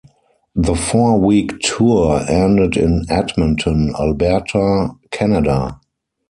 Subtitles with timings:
[0.55, 5.79] The four-week tour ended in Edmonton, Alberta, Canada.